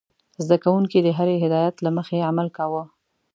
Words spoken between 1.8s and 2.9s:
له مخې عمل کاوه.